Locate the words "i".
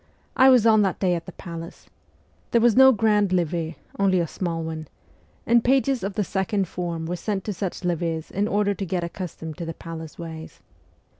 0.35-0.49